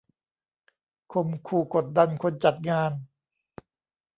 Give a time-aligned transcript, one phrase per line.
[1.13, 2.91] ข่มขู่กดดันคนจัดงาน